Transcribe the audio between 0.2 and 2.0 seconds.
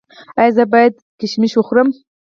ایا زه باید کشمش وخورم؟